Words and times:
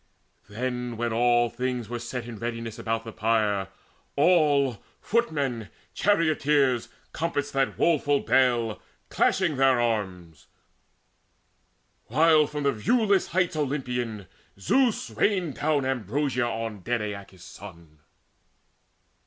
Then, 0.49 0.97
when 0.97 1.13
all 1.13 1.47
things 1.47 1.87
were 1.87 1.99
set 1.99 2.25
in 2.25 2.39
readiness 2.39 2.79
About 2.79 3.03
the 3.03 3.11
pyre, 3.11 3.67
all, 4.15 4.81
footmen, 4.99 5.69
charioteers, 5.93 6.89
Compassed 7.13 7.53
that 7.53 7.77
woeful 7.77 8.21
bale, 8.21 8.81
clashing 9.09 9.57
their 9.57 9.79
arms, 9.79 10.47
While, 12.07 12.47
from 12.47 12.63
the 12.63 12.71
viewless 12.71 13.27
heights 13.27 13.55
Olympian, 13.55 14.25
Zeus 14.59 15.11
Rained 15.11 15.57
down 15.57 15.85
ambrosia 15.85 16.47
on 16.47 16.79
dead 16.79 17.03
Aeacus' 17.03 17.43
son. 17.43 17.99